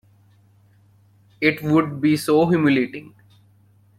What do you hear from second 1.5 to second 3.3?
would be so humiliating.